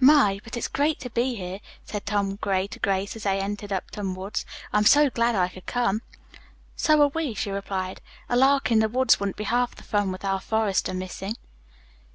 [0.00, 3.72] "My, but it's great to be here," said Tom Gray to Grace as they entered
[3.72, 4.44] Upton Wood.
[4.70, 6.02] "I'm so glad I could come."
[6.76, 8.02] "So are we," she replied.
[8.28, 11.36] "A lark in the woods wouldn't be half the fun with our forester missing."